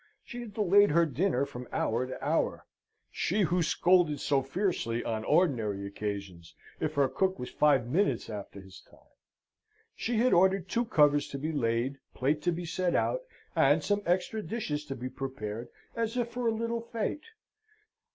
[0.23, 2.65] She had delayed her dinner from hour to hour:
[3.11, 8.59] she who scolded so fiercely, on ordinary occasions, if her cook was five minutes after
[8.59, 9.11] his time.
[9.95, 13.21] She had ordered two covers to be laid, plate to be set out,
[13.55, 17.27] and some extra dishes to be prepared as if for a little fete.